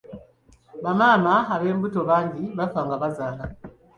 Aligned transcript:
Bamaama 0.83 1.33
ab'embuto 1.55 2.01
bangi 2.09 2.43
bafa 2.57 2.79
nga 2.85 2.95
bazaala. 3.01 3.45